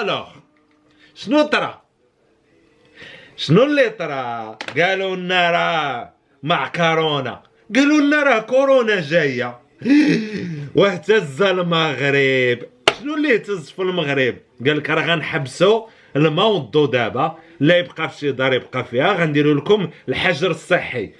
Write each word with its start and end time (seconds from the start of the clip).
الوغ 0.00 0.26
شنو 1.14 1.42
طرا 1.42 1.82
شنو 3.36 3.62
اللي 3.62 3.90
طرا 3.90 4.58
قالوا 4.76 5.16
لنا 5.16 5.50
راه 5.50 6.12
مع 6.42 6.68
كورونا 6.68 7.42
قالوا 7.74 8.00
لنا 8.00 8.22
راه 8.22 8.38
كورونا 8.40 9.00
جاية 9.00 9.58
واهتز 10.74 11.42
المغرب 11.42 12.58
شنو 13.00 13.14
اللي 13.14 13.34
اهتز 13.34 13.70
في 13.70 13.82
المغرب 13.82 14.36
قال 14.66 14.76
لك 14.78 14.90
راه 14.90 15.06
غنحبسوا 15.06 15.86
الماء 16.16 16.46
والضو 16.48 16.86
دابا 16.86 17.38
لا 17.60 17.78
يبقى 17.78 18.08
في 18.08 18.18
شي 18.18 18.32
دار 18.32 18.52
يبقى 18.54 18.84
فيها 18.84 19.12
غنديروا 19.12 19.54
لكم 19.54 19.90
الحجر 20.08 20.50
الصحي 20.50 21.12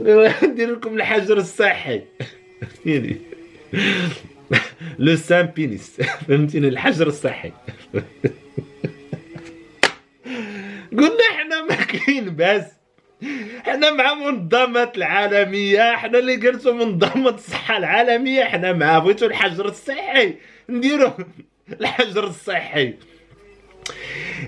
ندير 0.44 0.72
لكم 0.72 0.94
الحجر 0.94 1.36
الصحي. 1.36 2.02
فهمتيني؟ 2.60 3.16
لو 4.98 5.16
سان 5.16 5.46
بينيس. 5.46 6.00
فهمتيني؟ 6.28 6.68
الحجر 6.68 7.06
الصحي. 7.06 7.52
قلنا 10.92 11.24
إحنا 11.30 11.64
ما 11.64 11.74
كاين 11.74 12.30
باس. 12.30 12.64
إحنا 13.68 13.92
مع 13.92 14.14
منظمات 14.14 14.96
العالمية 14.96 15.94
إحنا 15.94 16.18
اللي 16.18 16.36
قلتوا 16.36 16.72
منظمة 16.72 17.30
الصحة 17.30 17.76
العالمية 17.76 18.42
إحنا 18.42 18.72
مع 18.72 18.98
بغيتو 18.98 19.26
الحجر 19.26 19.68
الصحي. 19.68 20.34
نديرو 20.68 21.12
الحجر 21.80 22.24
الصحي. 22.26 22.94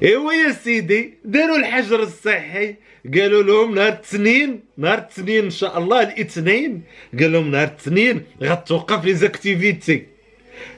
ايوا 0.03 0.33
يا 0.33 0.53
سيدي؟ 0.53 1.15
داروا 1.25 1.57
الحجر 1.57 2.03
الصحي. 2.03 2.75
قالوا 3.15 3.43
لهم 3.43 3.75
نهار 3.75 3.89
الاثنين 3.89 4.61
نهار 4.77 4.99
الاثنين 4.99 5.45
إن 5.45 5.51
شاء 5.51 5.79
الله 5.79 6.03
الاثنين. 6.03 6.83
قال 7.21 7.33
لهم 7.33 7.51
نهار 7.51 7.69
الاثنين 7.69 8.25
غتوقف 8.43 9.05
les 9.05 9.15
activités. 9.15 10.07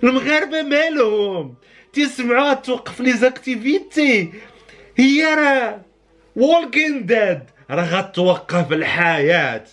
المغاربة 0.04 0.62
مالهم؟ 0.62 1.54
تسمعوا 1.92 2.54
توقف 2.54 3.00
les 3.00 3.12
activités. 3.12 4.32
هي 4.96 5.24
راه 5.24 5.80
walking 6.36 7.06
dead 7.06 7.40
راه 7.70 7.84
غتوقف 7.84 8.72
الحياة. 8.72 9.64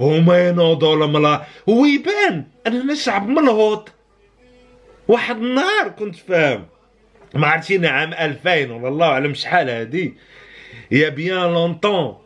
هما 0.00 0.48
ينوضوا 0.48 1.04
الملا 1.04 1.44
ويبان 1.66 2.44
أننا 2.66 2.94
شعب 2.94 3.28
ملهوط. 3.28 3.92
واحد 5.08 5.36
النهار 5.36 5.88
كنت 5.88 6.16
فاهم. 6.16 6.66
ما 7.34 7.46
عرفتينا 7.46 7.88
عام 7.88 8.12
2000 8.12 8.72
ولا 8.72 8.88
الله 8.88 9.06
أعلم 9.06 9.34
شحال 9.34 9.70
هادي. 9.70 10.14
يا 10.90 11.08
بيان 11.08 11.52
لونتون 11.52 12.18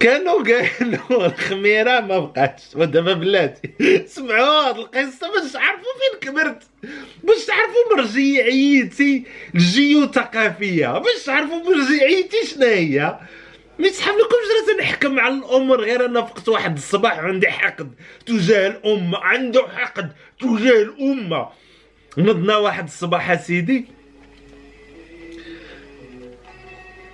كانوا 0.00 0.42
قالوا 0.42 1.26
الخميرة 1.26 2.00
ما 2.00 2.18
بقاتش. 2.18 2.62
ودابا 2.74 3.12
بلاتي. 3.12 3.70
سمعوا 4.06 4.68
هاد 4.68 4.78
القصة 4.78 5.32
باش 5.32 5.52
تعرفوا 5.52 5.82
فين 6.00 6.20
كبرت. 6.20 6.62
باش 7.24 7.44
تعرفوا 7.46 7.96
مرجعيتي 7.96 9.24
الجيوثقافيه 9.54 10.98
باش 10.98 11.24
تعرفوا 11.26 11.62
مرجعيتي 11.62 12.46
شنو 12.46 12.66
هي. 12.66 13.18
ما 13.78 13.86
يسحب 13.86 14.14
لكمش 14.14 14.68
راه 14.68 14.76
تنحكم 14.76 15.20
على 15.20 15.34
الأمور. 15.34 15.80
غير 15.80 16.04
أنا 16.04 16.22
فقت 16.22 16.48
واحد 16.48 16.76
الصباح 16.76 17.18
وعندي 17.18 17.50
حقد 17.50 17.92
تجاه 18.26 18.66
الامه 18.66 19.18
عنده 19.18 19.68
حقد 19.76 20.12
تجاه 20.40 20.82
الامه 20.82 21.48
نضنا 22.18 22.56
واحد 22.56 22.84
الصباح 22.84 23.34
سيدي. 23.34 23.86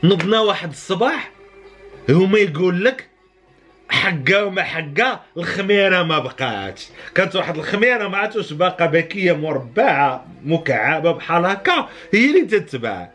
نضنا 0.05 0.41
واحد 0.41 0.71
الصباح 0.71 1.31
هما 2.09 2.39
يقول 2.39 2.85
لك 2.85 3.09
حقا 3.89 4.43
وما 4.43 4.63
حقا 4.63 5.21
الخميرة 5.37 6.03
ما 6.03 6.19
بقاتش. 6.19 6.89
كانت 7.15 7.37
واحد 7.37 7.57
الخميرة 7.59 8.09
ما 8.09 8.19
عرفتش 8.19 8.53
باقا 8.53 8.87
بكية 8.87 9.33
مربعة 9.33 10.27
مكعبة 10.45 11.13
بحال 11.13 11.47
هكا 11.47 11.89
هي 12.15 12.27
اللي 12.27 12.41
تتباع 12.61 13.13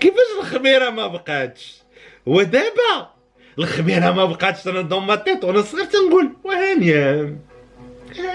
كيفاش 0.00 0.26
الخميرة 0.40 0.90
ما 0.90 1.06
بقاتش؟ 1.06 1.82
ودابا 2.26 3.10
الخميرة 3.58 4.12
ما 4.12 4.24
بقاتش 4.24 4.68
أنا 4.68 4.80
ضمطيت 4.80 5.44
وأنا 5.44 5.62
صغير 5.62 5.84
تنقول 5.84 6.32
وهانية 6.44 7.36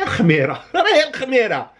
الخميره 0.03 0.63
راهي 0.75 1.09
الخميرة. 1.09 1.71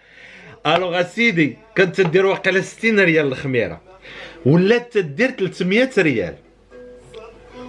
alors 0.67 1.01
اسيدي 1.01 1.57
كانت 1.75 2.01
تدير 2.01 2.25
واقيلا 2.25 2.61
60 2.61 2.99
ريال 2.99 3.27
الخميرة. 3.27 3.81
ولات 4.45 4.93
تدير 4.93 5.31
300 5.31 5.89
ريال. 5.97 6.35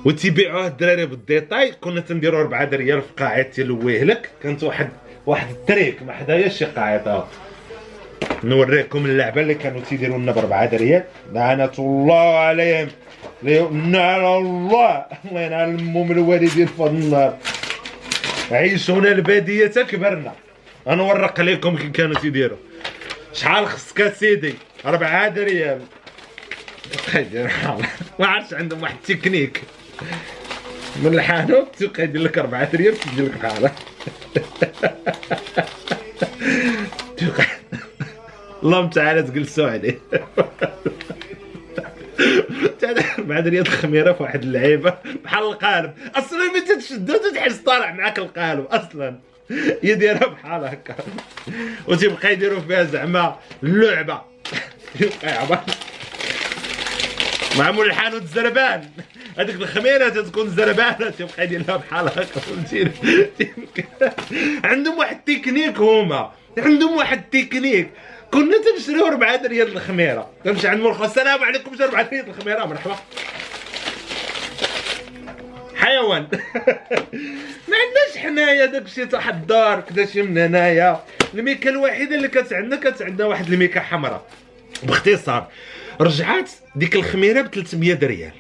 وتيبيعوها 0.05 0.67
الدراري 0.67 1.07
بال 1.07 1.23
détail 1.23 1.73
كنا 1.81 2.01
تنديرو 2.01 2.41
4 2.41 2.65
ريال 2.65 3.03
في 3.03 3.09
قاعه 3.19 3.43
تلويه 3.43 4.05
لك. 4.05 4.31
كانت 4.43 4.63
واحد 4.63 4.89
واحد 5.27 5.51
التريك 5.51 6.03
ما 6.03 6.13
حدايا 6.13 6.49
شي 6.49 6.65
قاعدة. 6.65 7.25
نوريكم 8.45 9.07
اللعبة 9.07 9.41
اللي 9.41 9.55
كانوا 9.55 9.81
تيديروا 9.81 10.19
لنا 10.19 10.33
ب 10.33 10.39
4 10.39 10.69
ريال. 10.73 11.05
لعنة 11.33 11.73
الله 11.79 12.39
عليهم. 12.39 12.89
نعم 13.73 14.25
الله. 14.25 15.05
الله 15.25 15.41
ينعل 15.41 15.69
امهم 15.69 16.13
الوالدين 16.13 16.67
في 16.67 16.87
النار 16.87 17.37
عيشونا 18.51 19.13
البادية 19.13 19.67
كبرنا. 19.67 20.33
غنورق 20.89 21.41
عليكم 21.41 21.77
كي 21.77 21.89
كانوا 21.89 22.21
تيديروا 22.21 22.59
شحال 23.33 23.67
خصك 23.67 24.13
سيدي؟ 24.15 24.55
4 24.87 25.29
ريال. 25.29 25.83
ما 28.19 28.27
عرفتش 28.27 28.55
عندهم 28.55 28.83
واحد 28.83 28.95
التكنيك. 28.95 29.63
من 31.03 31.15
الحانوت 31.15 31.77
تلقى 31.79 32.03
يدير 32.03 32.23
لك 32.23 32.39
4 32.39 32.69
ريال 32.75 32.97
تدير 32.97 33.25
لك 33.25 33.33
بحالها 33.39 33.75
اللهم 38.63 38.91
تعالى 38.91 39.23
تجلسوا 39.23 39.71
عليه 39.71 39.99
بعد 43.19 43.49
رياض 43.49 43.67
الخميره 43.67 44.13
في 44.13 44.23
واحد 44.23 44.43
اللعيبة. 44.43 44.95
بحال 45.25 45.45
القالب. 45.45 45.95
أصلا 46.15 46.39
ملي 46.53 46.77
تشدو 46.77 47.15
تحس 47.35 47.57
طالع 47.57 47.93
معاك 47.93 48.19
القالب 48.19 48.67
أصلا. 48.67 49.19
يديرها 49.83 50.27
بحال 50.27 50.65
هكا. 50.65 50.97
وتيبقى 51.87 52.33
يديروا 52.33 52.61
فيها 52.61 52.85
زعما 52.85 53.37
اللعبه 53.63 54.21
يبقى 55.01 55.65
معمول 57.59 57.87
الحانوت 57.87 58.25
زربان 58.25 58.89
هذيك 59.39 59.55
الخميرة 59.57 60.09
تكون 60.09 60.51
زربانة. 60.51 61.11
تبقى 61.11 61.45
يديرها 61.45 61.77
بحال 61.77 62.07
هكا 62.07 62.23
فهمتيني؟ 62.41 62.91
عندهم 64.71 64.99
واحد 64.99 65.17
التكنيك 65.17 65.79
هما. 65.79 66.33
عندهم 66.59 66.97
واحد 66.97 67.19
التكنيك. 67.19 67.91
كنا 68.33 68.57
تنشريو 68.59 69.07
4 69.07 69.47
ريال 69.47 69.77
الخميرة. 69.77 70.31
تمشي 70.45 70.69
عند 70.69 70.81
مرخص 70.81 71.03
السلام 71.03 71.45
عليكم 71.45 71.71
4 71.83 72.09
ريال 72.13 72.29
الخميرة 72.29 72.65
مرحبا. 72.65 72.97
حيوان 76.03 76.23
ما 77.69 77.77
عندناش 77.83 78.17
حنايا 78.17 78.67
داكشي 78.67 79.07
تاع 79.07 79.29
الدار 79.29 79.81
كدا 79.81 80.07
شي 80.07 80.23
من 80.23 80.39
هنايا. 80.39 81.01
الميكا 81.35 81.71
الوحيده 81.71 82.17
اللي 82.17 82.29
كانت 82.29 82.53
عندنا 82.53 82.81
كانت 82.81 83.03
عندنا 83.03 83.27
واحد 83.27 83.53
الميكا 83.53 83.81
حمراء. 83.81 84.27
باختصار 84.83 85.49
رجعات 86.01 86.51
ديك 86.77 86.95
الخميرة 86.95 87.41
ب 87.43 87.55
300 87.55 87.99
ريال 88.03 88.33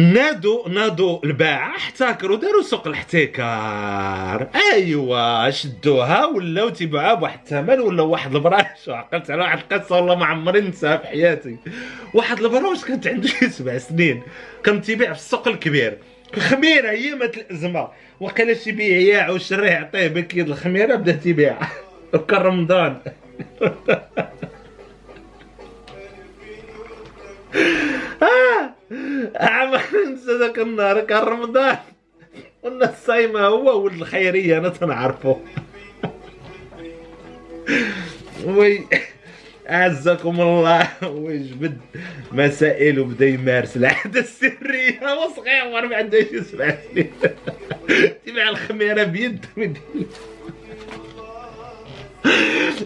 نادوا 0.00 0.68
نادوا 0.68 1.18
الباعة 1.24 1.76
احتكروا 1.76 2.36
داروا 2.36 2.62
سوق 2.62 2.86
الاحتكار. 2.86 4.48
ايوا 4.72 5.50
شدوها 5.50 6.24
ولاو 6.26 6.68
تيباعوها 6.68 7.14
بواحد 7.14 7.38
الثمن 7.44 7.80
ولا 7.80 8.02
واحد 8.02 8.34
البراش. 8.34 8.88
عقلت 8.88 9.30
على 9.30 9.42
واحد 9.42 9.58
القصة 9.58 9.96
والله 9.96 10.14
ما 10.14 10.26
عمري 10.26 10.60
ننساها 10.60 10.96
في 10.96 11.06
حياتي. 11.06 11.56
واحد 12.14 12.38
البراش 12.40 12.84
كانت 12.84 13.06
عنده 13.06 13.28
شي 13.28 13.48
سبع 13.58 13.78
سنين. 13.78 14.22
كان 14.64 14.82
تيبيع 14.82 15.12
في 15.12 15.18
السوق 15.18 15.48
الكبير. 15.48 15.98
خميره 16.38 16.90
هي 16.90 17.14
مات 17.14 17.36
الازمه 17.38 17.88
وقيلا 18.20 18.54
شي 18.54 18.72
بياع 18.72 19.30
وشريه 19.30 19.70
يعطيه 19.70 20.08
بكيد 20.08 20.48
الخميرة 20.48 20.94
بدا 20.94 21.12
تيبيع. 21.12 21.58
وكان 22.14 22.40
رمضان. 22.42 22.96
آه. 28.22 28.69
ننسى 28.90 30.38
ذاك 30.38 30.58
النهار 30.58 31.00
كان 31.00 31.22
رمضان 31.22 31.76
قلنا 32.62 32.90
الصايمة 32.90 33.40
هو 33.40 33.84
ولد 33.84 33.94
الخيرية 33.94 34.58
أنا 34.58 34.68
تنعرفه. 34.68 35.40
وي 38.44 38.86
أعزكم 39.70 40.40
الله. 40.40 40.88
ويجبد 41.04 41.78
مسائل 42.32 43.00
وبدأ 43.00 43.26
يمارس. 43.26 43.76
العادة 43.76 44.20
السرية. 44.20 45.00
وصغير 45.14 45.86
ما 45.86 46.10
سبع 46.42 46.76
سنين 46.92 47.12
تبع 48.26 48.48
الخميرة 48.48 49.02
بيد. 49.02 49.46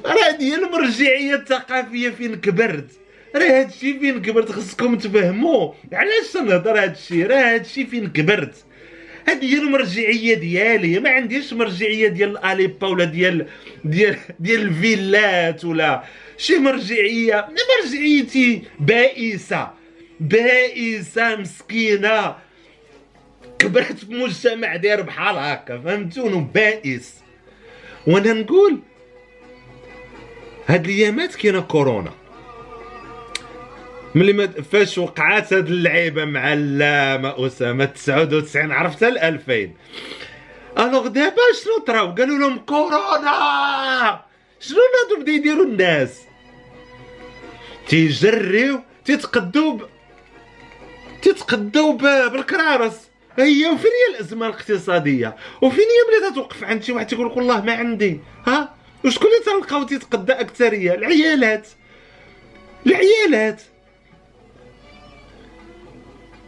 راه 0.04 0.30
هذه 0.30 0.54
المرجعية 0.54 1.34
الثقافية 1.34 2.10
فين 2.10 2.34
كبرت؟ 2.34 2.90
راه 3.36 3.60
هادشي 3.60 3.98
فين 3.98 4.22
كبرت 4.22 4.52
خصكم 4.52 4.98
تفهموا. 4.98 5.72
علاش 5.92 6.32
تنهضر 6.32 6.82
هادشي؟ 6.82 7.22
راه 7.24 7.54
هادشي 7.54 7.86
فين 7.86 8.06
كبرت. 8.12 8.64
هذه 9.28 9.54
هي 9.54 9.58
المرجعية 9.58 10.34
ديالي. 10.34 11.00
ما 11.00 11.10
عنديش 11.10 11.52
مرجعية 11.52 12.08
ديال 12.08 12.38
الاليبا 12.38 12.86
ولا 12.86 13.04
ديال 13.04 13.46
ديال 13.84 14.16
ديال 14.40 14.62
الفيلات 14.62 15.64
ولا 15.64 16.04
شي 16.36 16.58
مرجعية. 16.58 17.48
مرجعيتي 17.82 18.62
بائسة. 18.80 19.70
بائسة 20.20 21.36
مسكينة. 21.36 22.36
كبرت 23.58 23.98
في 23.98 24.14
مجتمع 24.14 24.76
داير 24.76 25.00
بحال 25.00 25.36
هكا 25.36 25.78
فهمتوني 25.78 26.48
بائس. 26.54 27.14
وأنا 28.06 28.32
نقول 28.32 28.80
هاد 30.66 30.84
الأيامات 30.84 31.34
كاينة 31.34 31.60
كورونا. 31.60 32.12
ملي 34.14 34.32
ما 34.32 34.46
فاش 34.46 34.98
وقعات 34.98 35.52
هاد 35.52 35.66
اللعيبة 35.68 36.24
مع 36.24 36.52
اللامة 36.52 37.46
أسامة 37.46 37.84
99 37.84 38.72
عرفتها 38.72 39.08
ال 39.08 39.18
2000 39.18 39.70
alors 40.78 41.06
دابا 41.06 41.42
شنو 41.64 41.84
طراو؟ 41.86 42.14
قالوا 42.14 42.38
لهم 42.38 42.58
كورونا! 42.58 44.24
شنو 44.60 44.78
هادو 44.78 45.22
بدا 45.22 45.32
يديروا 45.32 45.64
الناس؟ 45.64 46.20
تيجريو 47.88 48.80
تيتقدوا 49.04 49.78
تيتقدوا 51.22 51.92
بالكرارس. 52.28 53.00
هي 53.38 53.66
وفين 53.66 53.90
هي 53.90 54.14
الأزمة 54.14 54.46
الاقتصادية؟ 54.46 55.36
وفين 55.62 55.84
هي 55.84 56.20
ملي 56.20 56.30
تتوقف 56.30 56.64
عند 56.64 56.82
شي 56.82 56.92
واحد 56.92 57.06
تيقول 57.06 57.26
لك 57.26 57.36
والله 57.36 57.60
ما 57.60 57.72
عندي؟ 57.74 58.20
ها؟ 58.46 58.74
وشكون 59.04 59.30
اللي 59.30 59.60
تلقاو 59.60 59.82
تيتقدى 59.82 60.32
أكثرية؟ 60.32 60.94
العيالات. 60.94 61.68
العيالات. 62.86 63.62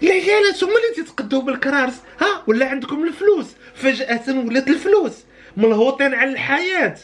العيالات 0.02 0.64
هما 0.64 0.72
اللي 0.72 0.94
تيتقداو 0.94 1.40
بالكرارس 1.40 1.94
ها 2.20 2.42
ولا 2.46 2.66
عندكم 2.68 3.04
الفلوس؟ 3.04 3.46
فجأة 3.74 4.22
ولات 4.28 4.68
الفلوس. 4.68 5.12
ملهوطين 5.56 6.14
على 6.14 6.30
الحياة. 6.30 6.96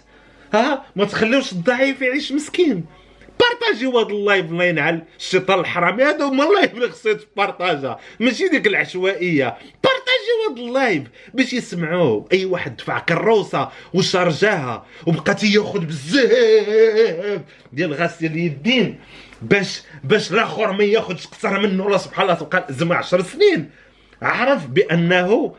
ها 0.54 0.84
ما 0.96 1.04
تخليوش 1.04 1.52
الضعيف 1.52 2.02
يعيش 2.02 2.32
مسكين. 2.32 2.84
بارطاجيو 3.40 3.98
هذا 3.98 4.08
ال 4.08 4.16
live 4.16 4.46
الله 4.46 4.64
ينعل. 4.64 5.02
الشيطان 5.18 5.60
الحرامي 5.60 6.04
هذا 6.04 6.24
هما 6.24 6.44
ال 6.44 6.50
live 6.50 6.74
اللي 6.74 6.88
خصو 6.88 7.08
يتبارطاجا. 7.08 7.98
ماشي 8.20 8.48
ديك 8.48 8.66
العشوائية. 8.66 9.56
بارطاجيو 9.84 10.50
هذا 10.50 10.62
ال 10.62 10.70
live 10.70 11.02
باش 11.34 11.52
يسمعوه. 11.52 12.28
أي 12.32 12.44
واحد 12.44 12.76
دفع 12.76 12.98
كروسة 12.98 13.68
وشارجاها 13.94 14.86
وبقى 15.06 15.34
تياخذ 15.34 15.80
بزاف 15.80 17.40
ديال 17.72 17.94
غسيل 17.94 18.32
اليدين. 18.32 19.00
باش 19.42 19.82
باش 20.04 20.32
الآخر 20.32 20.72
ما 20.72 20.84
ياخذش 20.84 21.26
أكثر 21.26 21.60
منه. 21.60 21.86
الله 21.86 21.98
سبحان 21.98 22.22
الله 22.22 22.34
تبقى 22.34 22.66
زعما 22.70 22.94
10 22.96 23.22
سنين. 23.22 23.70
عرف 24.22 24.66
بأنه 24.66 25.54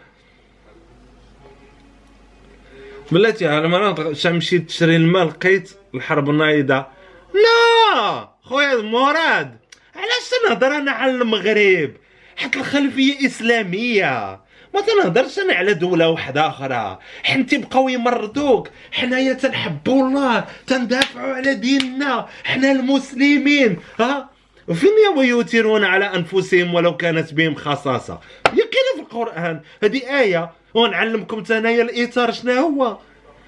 بلاتي 3.11 3.47
على 3.47 3.67
مرات 3.67 4.27
مشيت 4.27 4.67
تشري 4.67 4.95
الماء 4.95 5.25
لقيت 5.25 5.71
الحرب 5.95 6.29
نايضه 6.29 6.85
لا! 7.33 8.29
خويا 8.41 8.81
مراد! 8.81 9.57
علاش 9.95 10.29
تنهضر 10.43 10.67
أنا 10.67 10.91
على 10.91 11.11
المغرب؟ 11.11 11.91
حيت 12.35 12.55
الخلفية 12.55 13.25
إسلامية. 13.27 14.39
ما 14.73 14.81
تنهضرش 14.81 15.39
أنا 15.39 15.53
على 15.53 15.73
دولة 15.73 16.09
واحدة 16.09 16.47
آخرى. 16.47 16.99
حنتي 17.23 17.57
بقاو 17.57 17.89
يمرضوك. 17.89 18.69
حنايا 18.91 19.33
تنحبوا 19.33 20.07
الله. 20.07 20.45
تندافعوا 20.67 21.33
على 21.33 21.53
ديننا. 21.53 22.27
حنا 22.43 22.71
المسلمين. 22.71 23.79
ها؟ 23.99 24.29
وفين 24.67 24.89
ويؤثرون 25.17 25.83
على 25.83 26.05
أنفسهم 26.05 26.73
ولو 26.73 26.97
كانت 26.97 27.33
بهم 27.33 27.55
خصاصة؟ 27.55 28.19
هي 28.47 28.61
كاينة 28.61 28.93
في 28.95 28.99
القرآن. 28.99 29.59
هذه 29.83 30.19
آية. 30.19 30.51
ونعلمكم 30.73 31.43
تنايا 31.43 31.81
الإيثار 31.81 32.31
شنو 32.31 32.53
هو؟ 32.53 32.97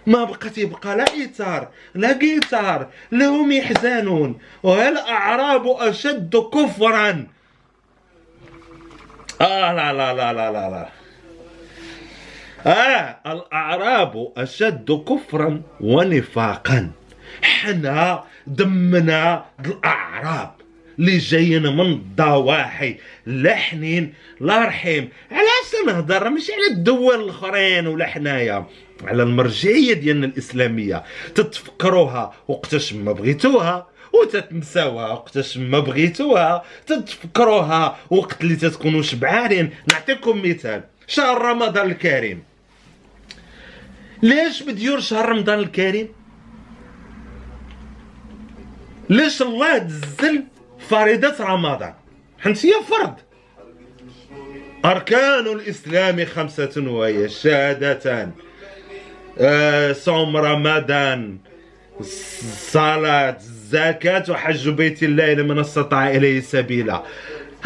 ما 0.08 0.24
بقى 0.24 0.50
تيبقى 0.50 0.98
لا 0.98 1.06
إيثار 1.14 1.68
لا 1.96 2.14
قيثار 2.14 2.88
لهم 3.12 3.52
يحزنون 3.52 4.40
والأعراب 4.64 5.68
أشد 5.68 6.36
كفرا. 6.54 7.28
آه 9.42 9.74
لا 9.74 9.94
لا 9.94 10.14
لا 10.14 10.34
لا 10.34 10.52
لا 10.52 10.70
لا. 10.70 10.90
آه 12.66 13.18
الأعراب 13.28 14.32
أشد 14.38 14.92
كفرا 14.92 15.62
ونفاقا. 15.82 16.92
حنا 17.42 18.24
دمنا 18.48 19.46
الأعراب 19.66 20.52
اللي 21.00 21.18
جايين 21.18 21.76
من 21.76 21.92
الضواحي 21.92 22.98
لا 23.26 23.56
حنين 23.56 24.14
لا 24.40 24.66
رحيم 24.66 25.10
علاش 25.32 25.88
نهضر 25.88 26.30
مش 26.30 26.52
على 26.52 26.78
الدول 26.78 27.24
الأخرين 27.24 27.88
ولا 27.88 28.06
حنايا 28.06 28.66
على 29.04 29.24
المرجعية 29.24 29.94
ديالنا 29.94 30.26
الإسلامية. 30.26 31.04
تتفكروها 31.36 32.34
وقتاش 32.48 32.94
ما 32.94 33.12
بغيتوها 33.12 33.88
وتتنساوها 34.14 35.12
وقتاش 35.12 35.58
ما 35.58 35.80
بغيتوها. 35.80 36.64
تتفكروها 36.88 37.98
وقت 38.10 38.42
اللي 38.42 38.56
تتكونوا 38.56 39.02
شبعانين. 39.02 39.70
نعطيكم 39.92 40.42
مثال. 40.46 40.84
شهر 41.08 41.42
رمضان 41.42 41.92
الكريم. 41.92 42.44
ليش 44.26 44.64
مديور 44.64 45.00
شهر 45.00 45.30
رمضان 45.30 45.60
الكريم؟ 45.60 46.08
ليش 49.10 49.42
الله 49.42 49.78
تزل 49.78 50.44
فريضة 50.90 51.46
رمضان؟ 51.46 51.94
حنت 52.40 52.66
هي 52.66 52.72
فرض. 52.90 53.14
أركان 54.86 55.48
الإسلام 55.48 56.26
خمسة 56.26 56.74
وهي 56.78 57.26
الشهادتان 57.26 58.32
آه، 59.40 59.94
صوم 59.94 60.38
رمضان 60.38 61.38
صلاة 62.72 63.38
زكاة 63.70 64.24
وحج 64.30 64.70
بيت 64.70 65.04
الله 65.04 65.34
لمن 65.34 65.60
استطاع 65.60 66.10
إليه 66.10 66.42
سبيلا. 66.42 67.04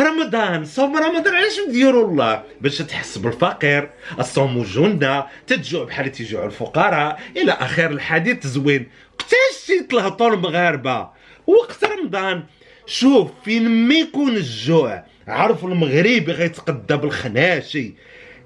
رمضان 0.02 0.66
صوم 0.66 0.98
رمضان 0.98 1.36
علاش 1.36 1.60
نديروا 1.68 2.08
الله 2.08 2.44
باش 2.62 2.78
تحس 2.78 3.18
بالفقير. 3.18 3.90
الصوم 4.20 4.64
جنة 4.64 5.26
تتجوع 5.48 5.84
بحال 5.84 6.12
تيجوع 6.12 6.46
الفقراء. 6.46 7.20
إلى 7.38 7.52
آخر 7.52 7.92
الحديث 7.92 8.48
زوين. 8.48 8.88
وقتاش 9.14 9.66
تيتلهطوا 9.68 10.34
المغاربه 10.34 11.10
وقت 11.48 11.84
رمضان. 11.84 12.44
شوف 12.86 13.32
فين 13.46 13.70
ما 13.88 13.96
يكون 13.96 14.36
الجوع. 14.36 15.04
عرف 15.28 15.66
المغربي 15.66 16.32
غيتقدى 16.32 16.96
بالخناشي. 16.96 17.94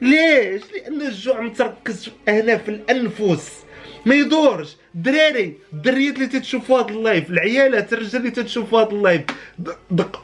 ليش؟ 0.01 0.61
لأن 0.73 1.01
الجوع 1.01 1.41
متركز 1.41 2.09
هنا 2.27 2.57
في 2.57 2.69
الأنفس. 2.69 3.63
ما 4.05 4.15
يدورش 4.15 4.75
دراري 4.93 5.57
الدريات 5.73 6.15
اللي 6.15 6.27
تتشوفوا 6.27 6.81
هذا 6.81 6.89
ال 6.89 6.97
live 6.97 7.29
العيالات 7.29 7.93
الرجال 7.93 8.15
اللي 8.15 8.31
تتشوفوا 8.31 8.81
هذا 8.81 8.89
ال 8.89 8.94
live. 8.94 9.21
دق 9.91 10.23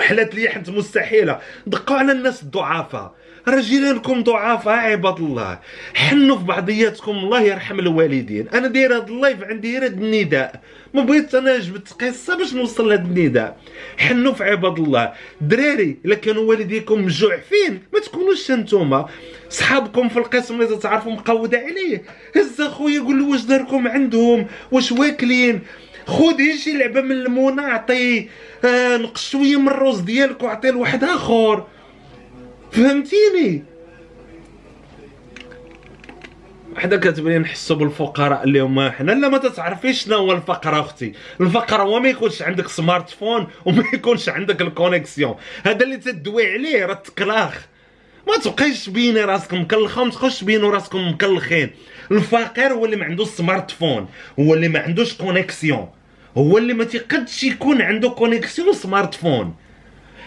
حالات 0.00 0.34
لي 0.34 0.48
حنت 0.48 0.70
مستحيلة. 0.70 1.40
دقوا 1.66 1.96
على 1.96 2.12
الناس 2.12 2.42
الضعفاء 2.42 3.14
رجلانكم 3.48 4.22
ضعفاء 4.22 4.74
عباد 4.74 5.18
الله. 5.18 5.58
حنوا 5.94 6.38
في 6.38 6.44
بعضياتكم 6.44 7.10
الله 7.12 7.40
يرحم 7.40 7.78
الوالدين. 7.78 8.48
أنا 8.48 8.68
داير 8.68 8.96
هذا 8.96 9.06
اللايف 9.06 9.42
عندي 9.42 9.78
غير 9.78 9.86
النداء. 9.86 10.60
ما 10.94 11.02
بغيت 11.02 11.34
أنا 11.34 11.58
جبت 11.58 11.92
قصة 11.92 12.36
باش 12.36 12.54
نوصل 12.54 12.88
لهذا 12.88 13.02
النداء. 13.02 13.56
حنوا 13.98 14.32
في 14.32 14.44
عباد 14.44 14.78
الله. 14.78 15.12
دراري 15.40 15.96
إلا 16.04 16.14
كانوا 16.14 16.42
والديكم 16.42 17.04
مجوعفين 17.04 17.82
ما 17.92 18.00
تكونوش 18.00 18.50
نتوما. 18.50 19.08
صحابكم 19.50 20.08
في 20.08 20.16
القسم 20.16 20.62
اللي 20.62 20.76
تعرفوا 20.76 21.12
مقودة 21.12 21.58
عليه. 21.58 22.02
هز 22.36 22.60
اخويا 22.60 23.00
قول 23.00 23.18
له 23.18 23.28
واش 23.28 23.42
داركم 23.42 23.88
عندهم؟ 23.88 24.46
واش 24.72 24.92
واكلين؟ 24.92 25.60
خذي 26.06 26.58
شي 26.58 26.72
لعبة 26.78 27.00
من 27.00 27.12
المونة 27.12 27.62
عطي 27.62 28.28
آه 28.64 28.96
نقص 28.96 29.30
شوية 29.30 29.56
من 29.60 29.68
الروز 29.68 30.00
ديالك 30.00 30.42
وعطيه 30.42 30.70
لواحد 30.70 31.04
آخر. 31.04 31.66
فهمتيني؟ 32.72 33.64
حدا 36.76 36.96
كاتب 36.96 37.26
لي 37.26 37.38
نحسوا 37.38 37.76
بالفقراء 37.76 38.44
اللي 38.44 38.60
هما 38.60 38.90
حنا. 38.90 39.12
لا 39.12 39.28
ما 39.28 39.38
تتعرفيش 39.38 40.04
شنو 40.04 40.16
هو 40.16 40.32
الفقر 40.32 40.80
أختي. 40.80 41.12
الفقر 41.40 41.82
هو 41.82 42.00
ما 42.00 42.08
يكونش 42.08 42.42
عندك 42.42 42.68
smartphone 42.68 43.46
وما 43.64 43.84
يكونش 43.94 44.28
عندك 44.28 44.60
ال 44.60 44.67
connexion 44.67 45.34
هذا 45.64 45.84
اللي 45.84 45.96
تدوي 45.96 46.52
عليه 46.52 46.86
راه 46.86 46.94
تكلاخ. 46.94 47.66
ما 48.28 48.36
تبقايش 48.36 48.88
بيني 48.88 49.24
راسكم 49.24 49.60
مكلخة 49.60 50.02
وما 50.02 50.10
تبقاوش 50.10 50.40
تبينوا 50.40 50.70
راسكم 50.70 51.08
مكلخين. 51.08 51.70
الفقير 52.10 52.72
هو 52.72 52.84
اللي 52.84 52.96
ما 52.96 53.04
عندوش 53.04 53.28
smartphone 53.28 54.08
هو 54.40 54.54
اللي 54.54 54.68
ما 54.68 54.78
عندوش 54.78 55.14
connexion 55.14 55.88
هو 56.36 56.58
اللي 56.58 56.74
ما 56.74 56.84
تيقدش 56.84 57.44
يكون 57.44 57.82
عنده 57.82 58.08
connexion 58.08 58.72
smartphone. 58.72 59.54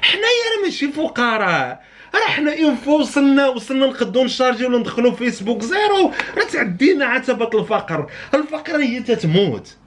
حنايا 0.01 0.23
راه 0.55 0.65
ماشي 0.65 0.87
فقراء 0.87 1.83
راه 2.15 2.27
حنا 2.27 2.59
انفو 2.59 2.99
وصلنا 2.99 3.47
وصلنا 3.47 3.85
نقدو 3.85 4.23
نشارجي 4.23 4.65
ولا 4.65 4.77
ندخلو 4.77 5.11
فيسبوك 5.11 5.61
zéro. 5.61 6.11
راه 6.37 6.43
تعدينا 6.43 7.05
عتبة 7.05 7.61
الفقر. 7.61 8.11
الفقر 8.33 8.77
هي 8.77 8.99
تتموت. 8.99 9.77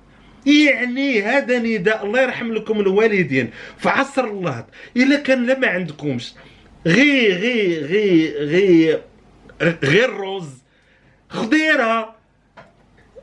يعني 0.47 1.23
هذا 1.23 1.59
نداء 1.59 2.07
الله 2.07 2.23
يرحم 2.23 2.53
لكم 2.53 2.81
الوالدين. 2.81 3.51
في 3.79 3.89
عصر 3.89 4.25
الله 4.25 4.67
إلا 4.97 5.17
كان 5.17 5.47
لا 5.47 5.59
ما 5.59 5.67
عندكمش. 5.67 6.35
غي 6.87 7.33
غي 7.33 7.79
غي 7.79 8.35
غي 8.39 8.99
غير 9.63 10.11
روز. 10.11 10.49
خضيرة. 11.29 12.22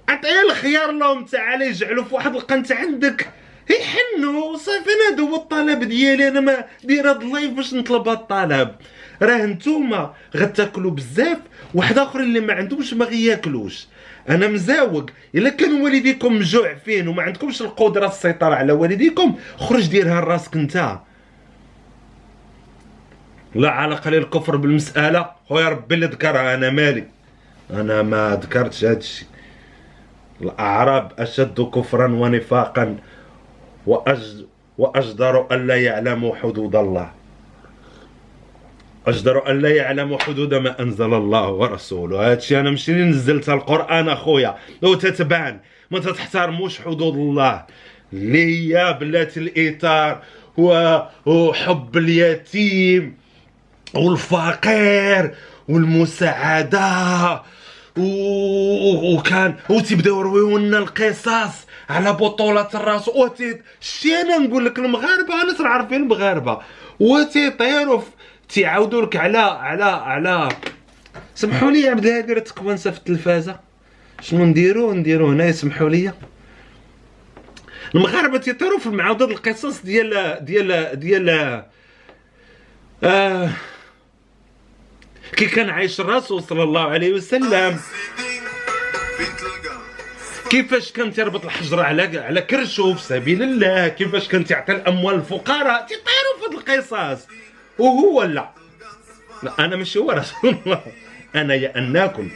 عطيها 0.10 0.42
الخيار 0.42 0.89
اللهم 0.89 1.25
تعالى 1.25 1.66
يجعلوا 1.66 2.04
في 2.04 2.16
واحد 2.16 2.36
القنت 2.36 2.72
عندك. 2.72 3.30
يحنوا 3.70 4.58
صافي 4.58 4.89
أنا 4.89 5.16
هذا 5.16 5.24
هو 5.24 5.36
الطلب 5.36 5.84
ديالي 5.84 6.28
أنا 6.28 6.39
ما 6.39 6.66
داير 6.84 7.10
هاد 7.10 7.22
اللايف 7.22 7.51
باش 7.51 7.74
نطلب 7.74 8.08
هاد 8.08 8.18
الطلب. 8.18 8.75
راه 9.22 9.46
نتوما 9.46 10.13
غتاكلوا 10.38 10.92
بزاف 10.92 11.38
واحد 11.74 11.98
آخر 11.98 12.20
اللي 12.20 12.39
ما 12.39 12.54
عندهمش 12.54 12.94
ما 12.94 13.06
غياكلوش. 13.06 13.88
أنا 14.30 14.48
مزاوق 14.48 15.06
إلا 15.36 15.50
كان 15.50 15.82
والديكم 15.82 16.36
مجوعفين 16.36 17.08
وما 17.08 17.24
عندكمش 17.24 17.62
القدرة 17.62 18.08
السيطرة 18.08 18.56
على 18.56 18.74
والديكم 18.74 19.36
خرج 19.58 19.88
ديرها 19.88 20.22
لراسك 20.22 20.56
أنت. 20.56 21.00
لا 23.56 23.72
علاقة 23.72 24.10
للكفر 24.10 24.56
بالمسألة. 24.56 25.30
خويا 25.50 25.70
ربي 25.70 25.96
اللي 25.96 26.06
ذكرها 26.06 26.56
أنا 26.56 26.70
مالي. 26.70 27.04
أنا 27.74 28.01
ما 28.01 28.39
ذكرتش 28.44 28.86
هذا 28.86 29.00
الشيء 30.39 30.51
الأعراب 30.51 31.12
أشد 31.19 31.62
كفرا 31.62 32.08
ونفاقا 32.08 32.98
وأج 33.88 34.46
وأجدر 34.77 35.48
الا 35.51 35.75
يعلموا 35.75 36.36
حدود 36.36 36.75
الله. 36.75 37.12
أجدر 39.08 39.51
أن 39.51 39.60
لا 39.60 39.69
يعلموا 39.69 40.17
حدود 40.19 40.53
ما 40.53 40.79
أنزل 40.79 41.13
الله 41.13 41.50
ورسوله. 41.50 42.31
هادشي 42.31 42.60
أنا 42.60 42.69
ماشي 42.69 42.93
نزلت 42.93 43.50
القرآن 43.50 44.10
أخويا. 44.10 44.55
لو 44.81 44.93
تتبان 44.96 45.60
ما 45.91 46.00
تحترموش 46.00 46.81
حدود 46.81 47.15
الله. 47.15 47.65
اللي 48.13 48.75
هي 48.75 48.98
بلاتي 49.00 49.39
الاطار 49.39 50.22
وحب 51.25 51.98
اليتيم 51.98 53.17
والفقير 53.93 55.36
والمساعدة. 55.67 57.41
وكان 58.00 59.56
وتيبداو 59.70 60.20
يرويو 60.20 60.58
لنا 60.58 60.77
القصص 60.77 61.65
على 61.89 62.13
بطولة 62.13 62.70
الرأس. 62.74 63.08
وتي 63.08 63.62
شتي 63.82 64.15
أنا 64.22 64.38
نقول 64.38 64.65
لك؟ 64.65 64.79
المغاربة. 64.79 65.34
أنا 65.41 65.70
عارفين 65.70 66.01
المغاربة. 66.03 66.60
وتيطيروا 67.00 68.01
تيعاودوا 68.50 69.01
لك 69.01 69.15
على 69.15 69.38
على 69.38 69.84
على. 69.84 70.50
سمحوا 71.36 71.72
لي 71.72 71.89
عبد 71.89 72.06
الهادي 72.06 72.34
راه 72.34 72.39
تكونسه 72.39 72.91
في 72.91 72.98
التلفازه 72.98 73.60
شنو 74.22 74.46
نديرو؟ 74.46 74.94
نديرو 74.94 75.29
هنا 75.29 75.51
سمحوا 75.51 75.89
لي. 75.89 76.13
المغاربة 77.96 78.38
تيطيروا 78.38 78.79
في 78.79 78.88
المعاودة 78.88 79.25
القصص 79.25 79.82
ديال 79.82 80.38
ديال 80.46 81.00
ديال 81.00 81.29
آه 83.03 83.50
كي 85.39 85.46
كان 85.46 85.69
عايش 85.69 86.00
الرسول 86.00 86.43
صلى 86.43 86.63
الله 86.63 86.89
عليه 86.89 87.13
وسلم. 87.13 87.79
كيفاش 90.50 90.91
كان 90.91 91.13
تيربط 91.13 91.46
الحجره 91.46 91.84
على 91.84 92.19
على 92.19 92.41
كرشو 92.41 92.93
في 92.93 93.01
سبيل 93.01 93.43
الله؟ 93.43 93.88
كيفاش 93.88 94.27
كان 94.27 94.46
تيعطي 94.46 94.72
الأموال 94.72 95.15
للفقراء 95.15 95.86
تيطيروا 95.88 96.36
في 96.39 96.46
هاد 96.46 96.79
القصص 96.79 97.27
وهو 97.77 98.24
لا. 98.24 98.50
لا 99.43 99.51
أنا 99.60 99.75
ماشي 99.75 100.00
هو 100.00 100.12
رسول 100.12 100.58
الله. 100.65 100.81
أنا 101.36 101.55
يا 101.55 101.77
ان 101.77 101.93
ناكل 101.93 102.27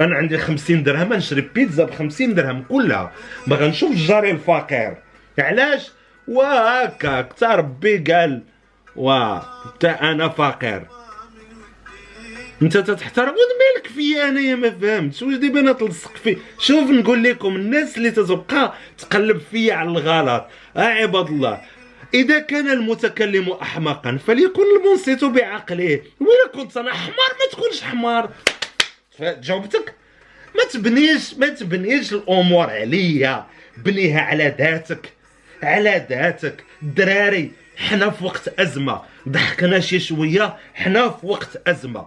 أنا 0.00 0.16
عندي 0.16 0.38
خمسين 0.38 0.82
درهم 0.82 1.12
نشري 1.12 1.40
بيتزا 1.40 1.84
بخمسين 1.84 2.34
درهم 2.34 2.62
كلها. 2.62 3.12
ما 3.46 3.56
غنشوف 3.56 3.90
الجاري 3.90 4.30
الفقير. 4.30 4.96
علاش؟ 5.38 5.90
وهكاك 6.28 7.32
تا 7.32 7.54
ربي 7.54 7.98
قال 7.98 8.42
و 8.96 9.38
تا 9.80 10.10
أنا 10.10 10.28
فقير. 10.28 10.86
انت 12.62 12.76
تتحترم 12.76 13.34
مالك 13.34 13.86
فيا 13.86 14.28
انايا 14.28 14.54
ما 14.54 14.70
فهمتش. 14.70 15.22
واش 15.22 15.34
دابا 15.34 15.60
أنا 15.60 15.72
تلصق 15.72 16.16
فيه؟ 16.16 16.36
شوف 16.58 16.90
نقول 16.90 17.24
لكم 17.24 17.56
الناس 17.56 17.96
اللي 17.96 18.10
تتبقى 18.10 18.74
تقلب 18.98 19.40
فيا 19.50 19.74
على 19.74 19.88
الغلط. 19.88 20.46
آه 20.76 20.80
عباد 20.80 21.28
الله. 21.28 21.60
إذا 22.14 22.38
كان 22.38 22.70
المتكلم 22.70 23.52
أحمقا 23.52 24.18
فليكن 24.26 24.62
المنصت 24.76 25.24
بعقله. 25.24 26.02
وإذا 26.20 26.62
كنت 26.62 26.76
أنا 26.76 26.92
حمار 26.92 27.30
ما 27.40 27.52
تكونش 27.52 27.82
حمار 27.82 28.30
جاوبتك؟ 29.20 29.94
ما 30.56 30.64
تبنيش 30.72 31.34
ما 31.34 31.48
تبنيش 31.48 32.12
الأمور 32.12 32.70
عليا. 32.70 33.46
بنيها 33.76 34.20
على 34.20 34.54
ذاتك. 34.58 35.12
على 35.62 36.06
ذاتك. 36.10 36.64
الدراري 36.82 37.52
حنا 37.76 38.10
في 38.10 38.24
وقت 38.24 38.60
أزمة. 38.60 39.00
ضحكنا 39.28 39.80
شي 39.80 40.00
شوية 40.00 40.56
حنا 40.74 41.08
في 41.08 41.26
وقت 41.26 41.68
أزمة. 41.68 42.06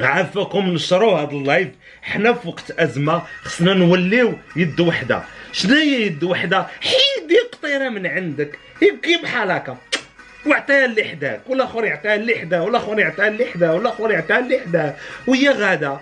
عافاكم 0.00 0.68
نشروا 0.68 1.18
هذا 1.18 1.30
ال 1.30 1.36
live. 1.36 1.68
حنا 2.02 2.32
في 2.32 2.48
وقت 2.48 2.70
أزمة 2.70 3.22
خصنا 3.42 3.74
نوليو 3.74 4.38
يد 4.56 4.80
وحدة. 4.80 5.22
شنو 5.52 5.74
هي 5.74 6.02
يد 6.02 6.24
وحدة؟ 6.24 6.66
حيدي 6.80 7.38
قطيره 7.52 7.88
من 7.88 8.06
عندك. 8.06 8.58
يبكي 8.82 9.16
بحال 9.16 9.50
هكا. 9.50 9.76
وعطيها 10.46 10.84
اللي 10.84 11.04
حداك 11.04 11.40
ولا 11.46 11.64
اخر 11.64 11.84
يعطيها 11.84 12.14
اللي 12.14 12.38
حداه 12.38 12.62
ولا 12.62 12.78
اخر 12.78 12.98
يعطيها 12.98 13.28
اللي 13.28 13.46
حداه 13.46 13.74
ولا 13.74 13.88
اخر 13.88 14.10
يعطيها 14.10 14.38
اللي 14.38 14.60
حداه 14.60 14.94
وهي 15.26 15.48
غادة. 15.48 16.00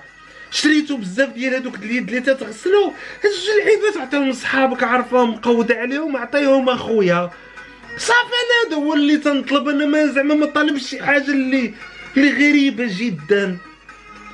شريتو 0.50 0.96
بزاف 0.96 1.28
ديال 1.28 1.54
هذوك 1.54 1.74
اليد 1.74 2.08
اللي 2.08 2.20
تتغسلو. 2.20 2.84
هاد 3.24 3.32
جوج 3.32 3.60
العيبات 3.62 3.96
عطيهم 3.96 4.30
لصحابك 4.30 4.82
عارفهم 4.82 5.30
مقود 5.30 5.72
عليهم 5.72 6.16
عطيهم 6.16 6.68
أخويا. 6.68 7.30
صافي 7.96 8.20
أنا 8.20 8.68
هذا 8.68 8.76
هو 8.76 8.94
اللي 8.94 9.16
تنطلب. 9.16 9.68
أنا 9.68 9.86
ما 9.86 10.06
زعما 10.06 10.34
ما 10.34 10.46
طالبش 10.46 10.90
شي 10.90 11.02
حاجة 11.02 11.30
اللي 11.30 11.74
اللي 12.16 12.30
غريبة 12.30 12.88
جدا. 12.98 13.56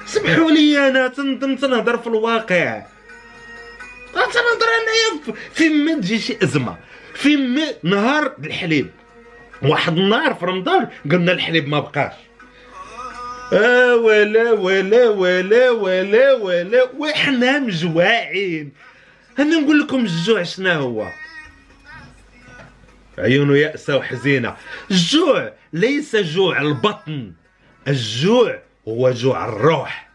سمحوا 0.07 0.51
لي 0.51 0.89
أنا 0.89 1.09
تنهضر 1.09 1.99
في 1.99 2.07
الواقع. 2.07 2.83
تنهضر 4.13 4.69
انايا 4.83 5.37
في 5.53 5.69
ما 5.69 5.95
تجي 5.95 6.19
شي 6.19 6.39
أزمة 6.43 6.77
في 7.15 7.37
ما 7.37 7.67
نهار 7.83 8.35
الحليب. 8.45 8.91
واحد 9.63 9.97
النهار 9.99 10.35
في 10.35 10.47
رمضان 10.47 10.89
قلنا 11.11 11.33
الحليب 11.33 11.69
ما 11.69 11.81
بقاش. 11.81 12.13
آه 13.53 13.97
ولا 13.97 14.53
ولا 14.53 15.09
ولا 15.09 15.71
ولا 15.71 16.33
ولا 16.33 16.91
وحنا 16.99 17.59
مجواعين 17.59 18.73
أنا 19.39 19.61
نقول 19.61 19.81
لكم 19.81 20.01
الجوع 20.01 20.43
شنو 20.43 20.71
هو؟ 20.71 21.09
عيونه 23.19 23.57
يأسة 23.57 23.97
وحزينة. 23.97 24.57
الجوع 24.91 25.53
ليس 25.73 26.17
جوع 26.17 26.61
البطن 26.61 27.33
الجوع 27.89 28.66
هو 28.89 29.11
جوع 29.11 29.45
الروح. 29.45 30.09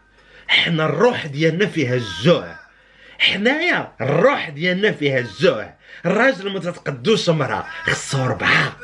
حنا 0.48 0.86
الروح 0.86 1.26
ديالنا 1.26 1.66
فيها 1.66 1.94
الجوع. 1.94 2.56
حنايا 3.18 3.92
الروح 4.00 4.48
ديالنا 4.48 4.92
فيها 4.92 5.18
الجوع. 5.18 5.74
الراجل 6.06 6.52
ما 6.52 6.58
تتقدوش 6.58 7.28
مرأة 7.28 7.64
خصو 7.82 8.26
ربعة 8.26 8.76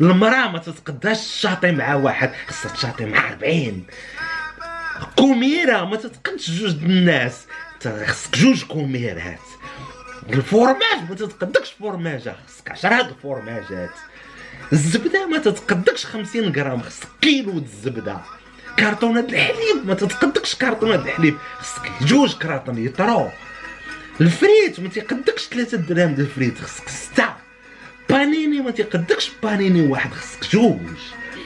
المرأة 0.00 0.48
ما 0.48 0.58
تتقداش 0.58 1.18
تشاطي 1.18 1.72
مع 1.72 1.94
واحد 1.94 2.32
خصها 2.48 2.72
تشاطي 2.72 3.04
مع 3.04 3.30
ربعين 3.30 3.86
كوميرة 5.16 5.84
ما 5.84 5.96
تتقدش 5.96 6.50
جوج 6.50 6.70
الناس. 6.70 7.46
خصك 8.06 8.36
جوج 8.36 8.64
كوميرات. 8.64 9.38
الفورماج 10.30 11.08
ما 11.08 11.14
تتقدكش 11.14 11.70
فورماجة 11.70 12.36
خصك 12.48 12.70
عشرة 12.70 13.00
الفورماجات. 13.00 13.90
الزبدة 14.72 15.26
ما 15.26 15.38
تتقدكش 15.38 16.06
خمسين 16.06 16.52
غرام 16.52 16.82
خصك 16.82 17.08
كيلو 17.20 17.52
الزبدة. 17.52 18.20
كارطونه 18.76 19.20
الحليب 19.20 19.86
ما 19.86 19.94
تتقدكش 19.94 20.54
كارطونه 20.54 20.94
الحليب. 20.94 21.36
خصك 21.58 21.92
جوج 22.00 22.34
كراطون 22.34 22.78
يطرو 22.78 23.30
الفريت 24.20 24.80
ما 24.80 24.88
تيقدكش 24.88 25.48
ثلاثة 25.48 25.76
دراهم 25.76 26.14
د 26.14 26.20
الفريت 26.20 26.58
خصك 26.58 26.88
ستة. 26.88 27.34
بانيني 28.08 28.60
ما 28.60 28.70
تيقدكش 28.70 29.30
بانيني 29.42 29.86
واحد 29.86 30.12
خصك 30.12 30.50
جوج. 30.52 30.98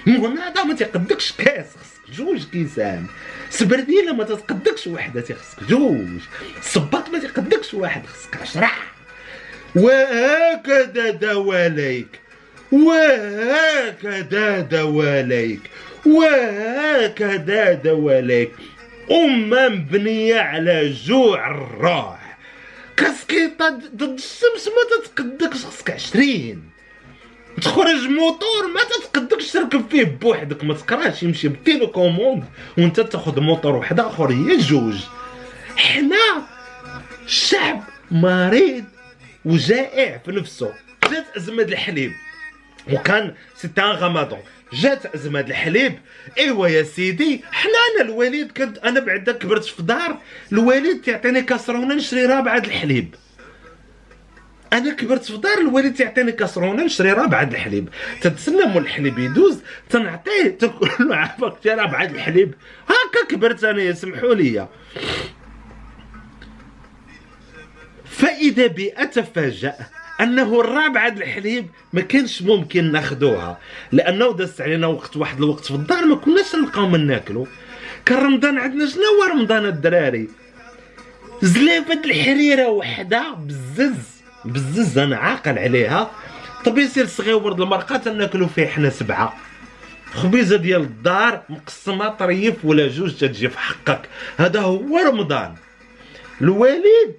مغناطة 0.06 0.64
ما 0.64 0.74
تيقدكش 0.74 1.32
كاس 1.32 1.66
خصك 1.66 2.16
جوج 2.16 2.44
كيسان. 2.44 3.06
سبرديلة 3.50 4.12
ما 4.12 4.24
تتقدكش 4.24 4.86
وحدة 4.86 5.22
خصك 5.22 5.68
جوج. 5.68 6.20
صباط 6.62 7.08
ما 7.08 7.18
تيقدكش 7.18 7.74
واحد 7.74 8.06
خصك 8.06 8.42
عشرة. 8.42 8.70
وهكذا 9.76 11.10
دواليك. 11.10 12.20
وهكذا 12.72 14.60
دواليك. 14.60 15.60
وهكذا 16.06 17.72
دواليك. 17.72 18.52
أمة 19.10 19.68
مبنية 19.68 20.40
على 20.40 20.92
جوع 20.92 21.50
الروح 21.50 22.38
كاسكيطة 22.96 23.68
ضد 23.94 24.02
الشمس 24.02 24.68
ما 24.68 25.04
تتقدكش 25.04 25.64
خصك 25.64 25.90
عشرين. 25.90 26.70
تخرج 27.62 28.08
موتور 28.08 28.66
ما 28.74 28.80
تتقدكش 28.80 29.52
تركب 29.52 29.84
فيه 29.90 30.04
بوحدك. 30.04 30.64
ما 30.64 30.74
تقراش 30.74 31.22
يمشي 31.22 31.48
بال 31.48 31.62
télécommande 31.62 32.44
وانت 32.78 33.00
تاخذ 33.00 33.40
موتور 33.40 33.76
واحد 33.76 34.00
آخر. 34.00 34.30
هي 34.30 34.56
جوج. 34.56 34.96
حنا 35.76 36.46
شعب 37.26 37.82
مريض 38.10 38.84
وجائع 39.44 40.18
في 40.24 40.32
نفسه. 40.32 40.72
جات 41.10 41.26
أزمة 41.36 41.62
الحليب. 41.62 42.12
وكان 42.92 43.34
c'était 43.56 43.82
un 43.82 43.86
ramadan 43.86 44.38
جات 44.72 45.14
ازمه 45.14 45.40
الحليب. 45.40 45.98
إيوا 46.38 46.68
يا 46.68 46.82
سيدي 46.82 47.44
حنا 47.52 47.72
أنا 47.94 48.08
الوالد 48.08 48.58
كنت 48.58 48.78
أنا 48.78 49.00
بعدا 49.00 49.32
كبرت 49.32 49.64
في 49.64 49.82
دار 49.82 50.18
الوالد 50.52 51.00
تعطيني 51.02 51.42
كاسرونه 51.42 51.94
نشري 51.94 52.26
رابعه 52.26 52.58
الحليب. 52.58 53.14
أنا 54.72 54.92
كبرت 54.92 55.24
في 55.24 55.36
دار 55.36 55.58
الوالد 55.58 55.94
تعطيني 55.94 56.32
كاسرونه 56.32 56.84
نشري 56.84 57.12
رابعه 57.12 57.42
الحليب. 57.42 57.88
تتسنى 58.20 58.64
مول 58.64 58.82
الحليب 58.82 59.18
يدوز 59.18 59.62
تنعطيه 59.90 60.48
تقول 60.58 60.90
له 61.00 61.16
عافاك 61.16 61.66
رابعه 61.66 62.04
الحليب. 62.04 62.54
هكا 62.86 63.26
كبرت 63.28 63.64
أنا 63.64 63.82
يسمحوا 63.82 64.34
لي. 64.34 64.68
فإذا 68.04 68.66
بي 68.66 68.92
أتفاجأ 68.96 69.74
أنه 70.20 70.60
الرابعة 70.60 71.08
الحليب 71.08 71.66
ما 71.92 72.00
كانش 72.00 72.42
ممكن 72.42 72.92
ناخذوها 72.92 73.58
لأنه 73.92 74.32
دازت 74.32 74.60
علينا 74.60 74.86
وقت 74.86 75.16
واحد 75.16 75.36
الوقت 75.38 75.64
في 75.64 75.70
الدار 75.70 76.04
ما 76.04 76.16
كناش 76.16 76.54
نلقاو 76.54 76.88
من 76.88 77.06
ناكلو. 77.06 77.46
كان 78.06 78.18
رمضان 78.18 78.58
عندنا 78.58 78.86
شنو 78.86 79.02
هو 79.02 79.32
رمضان 79.32 79.66
الدراري؟ 79.66 80.28
زلافه 81.42 82.00
الحريرة 82.04 82.68
وحده 82.68 83.34
بزز 83.34 84.22
بزز 84.44 84.98
أنا 84.98 85.16
عاقل 85.16 85.58
عليها. 85.58 86.10
طب 86.64 86.78
يصير 86.78 87.06
صغير 87.06 87.36
ورد 87.36 87.60
المرقة 87.60 88.12
ناكلو 88.12 88.46
فيه 88.48 88.66
حنا 88.66 88.90
سبعة. 88.90 89.36
خبيزة 90.14 90.56
ديال 90.56 90.80
الدار 90.80 91.42
مقسمة 91.48 92.08
طريف 92.08 92.64
ولا 92.64 92.88
جوج 92.88 93.14
تجي 93.14 93.48
في 93.48 93.58
حقك. 93.58 94.08
هذا 94.36 94.60
هو 94.60 94.98
رمضان. 94.98 95.54
الوالد 96.40 97.14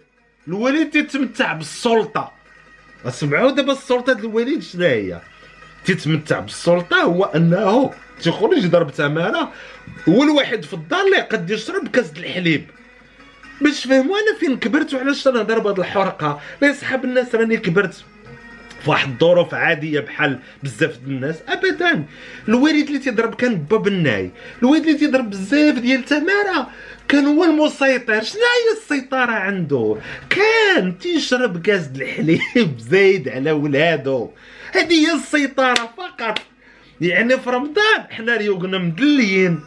الوالد 0.48 0.90
تتمتع 0.90 1.54
بالسلطة. 1.54 2.41
سمعوا 3.10 3.52
دابا 3.52 3.72
السلطه 3.72 4.12
الوالد 4.12 4.62
شنو 4.62 4.86
هي 4.86 5.22
تتمتع 5.86 6.40
بالسلطه 6.40 6.98
هو 6.98 7.24
أنه 7.24 7.94
تخرج 8.24 8.64
يضرب 8.64 8.92
تمارة 8.92 9.52
هو 10.10 10.24
الواحد 10.24 10.66
في 10.66 10.74
الدار 10.74 11.06
اللي 11.06 11.22
قد 11.22 11.50
يشرب 11.50 11.88
كاس 11.88 12.12
الحليب. 12.18 12.66
باش 13.62 13.84
تفهموا 13.84 14.16
أنا 14.18 14.40
فين 14.40 14.60
كبرت 14.60 14.94
وعلاش 14.94 15.24
تنهضر 15.24 15.60
بهاد 15.60 15.80
الحرقة؟ 15.80 16.42
لا 16.62 16.74
صحاب 16.74 17.06
الناس 17.06 17.36
راني 17.36 17.58
كبرت. 17.58 18.04
في 18.84 18.90
واحد 18.90 19.10
الظروف 19.10 19.54
عادية 19.54 20.00
بحال 20.00 20.40
بزاف 20.64 20.98
الناس. 21.08 21.36
ابدا. 21.48 22.04
الوالد 22.48 22.88
اللي 22.88 23.00
تيضرب 23.00 23.36
كان 23.36 23.56
باب 23.56 23.88
الناي. 23.88 24.32
الوالد 24.62 24.86
اللي 24.86 24.98
تيضرب 24.98 25.30
بزاف 25.30 25.80
ديال 25.80 26.06
تماره 26.06 26.68
كان 27.08 27.26
هو 27.26 27.44
المسيطر. 27.44 28.24
شنو 28.24 28.42
هي 28.42 28.78
السيطرة 28.82 29.32
عنده؟ 29.32 29.98
كان 30.30 30.98
تيشرب 30.98 31.62
كاس 31.62 31.90
الحليب 31.96 32.80
زايد 32.92 33.30
على 33.30 33.52
ولادو. 33.52 34.30
هذه 34.72 35.08
هي 35.08 35.14
السيطرة 35.14 35.90
فقط. 35.98 36.40
يعني 37.02 37.40
في 37.40 37.50
رمضان 37.50 38.02
حنا 38.10 38.38
ريوقنا 38.38 38.78
مدليين. 38.78 39.60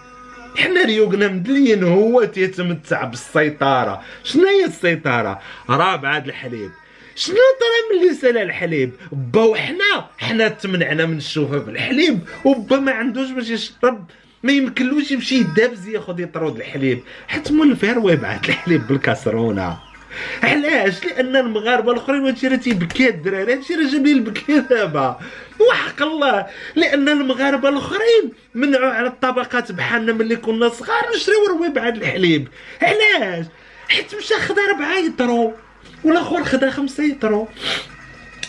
حنا 0.57 0.85
ريوقنا 0.85 1.29
مدليين 1.29 1.85
هو 1.85 2.25
تيتمتع 2.25 3.05
بالسيطرة. 3.05 4.03
شنو 4.25 4.47
هي 4.47 4.65
السيطرة؟ 4.65 5.41
رابعه 5.71 6.19
الحليب. 6.19 6.71
شنو 7.17 7.35
ترى 7.35 7.99
من 7.99 8.03
اللي 8.03 8.15
سال 8.15 8.39
الحليب؟ 8.39 8.93
با 9.13 9.43
وحنا 9.43 10.09
حنا 10.19 10.49
تمنعنا 10.49 11.07
من 11.07 11.17
الشوفه 11.17 11.61
في 11.61 11.71
الحليب 11.71 12.19
وبا 12.45 12.77
ما 12.77 12.93
عندوش 12.93 13.31
باش 13.31 13.51
يشرب 13.51 14.05
ما 14.43 14.53
يمكنلوش 14.53 15.11
يمشي 15.11 15.35
يدابز 15.35 15.89
ياخذ 15.89 16.21
يطرود 16.21 16.57
الحليب. 16.57 17.01
حتى 17.29 17.53
مول 17.53 17.71
الفير 17.71 18.11
يبعث 18.11 18.49
الحليب 18.49 18.87
بالكاسرونة. 18.87 19.79
علاش؟ 20.43 21.05
لأن 21.05 21.37
المغاربة 21.37 21.93
الأخرين 21.93 22.27
هادشي 22.27 22.49
راه 22.49 22.57
تيبكي 22.57 23.09
الدراري 23.09 23.53
هادشي 23.53 23.75
راه 23.75 23.91
جاب 23.93 24.07
لي 24.07 24.13
البكي 24.13 24.61
دابا. 24.61 25.21
وحق 25.61 26.03
الله 26.03 26.47
لأن 26.75 27.09
المغاربة 27.09 27.69
الأخرين 27.69 28.33
منعوا 28.55 28.93
على 28.93 29.07
الطبقات 29.07 29.73
بحالنا 29.73 30.13
ملي 30.13 30.37
كنا 30.37 30.69
صغار 30.69 31.03
نشريو 31.17 31.47
رويبعه 31.49 31.89
الحليب. 31.89 32.49
علاش؟ 32.83 33.47
حيت 33.89 34.15
مشى 34.15 34.35
خدا 34.35 34.63
ربعة 34.73 34.99
يطرو. 34.99 35.53
والاخر 36.05 36.45
خدا 36.45 36.71
خمسة 36.71 37.05
يطرو. 37.05 37.49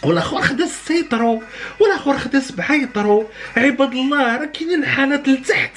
والاخر 0.03 0.41
خدا 0.41 0.65
ستة 0.65 0.95
يطرو. 0.95 1.43
والاخر 1.79 2.17
خدا 2.17 2.39
سبعة 2.39 2.73
يطرو. 2.73 3.29
عباد 3.57 3.91
الله 3.91 4.37
راه 4.37 4.45
كاينين 4.45 4.85
حالات 4.85 5.27
لتحت. 5.27 5.71